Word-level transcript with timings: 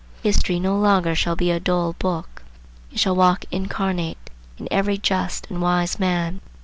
History 0.23 0.59
no 0.59 0.79
longer 0.79 1.13
shall 1.13 1.35
be 1.35 1.51
a 1.51 1.59
dull 1.59 1.93
book. 1.99 2.41
It 2.91 2.97
shall 2.99 3.15
walk 3.15 3.45
incarnate 3.51 4.31
in 4.57 4.67
every 4.71 4.97
just 4.97 5.45
and 5.51 5.61
wise 5.61 5.99
man. 5.99 6.41